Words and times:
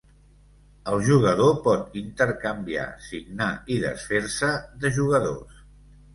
El 0.93 1.03
jugador 1.09 1.53
pot 1.67 1.99
intercanviar, 2.01 2.87
signar 3.09 3.51
i 3.75 3.79
desfer-se 3.85 4.51
de 4.83 4.95
jugadors. 4.99 5.63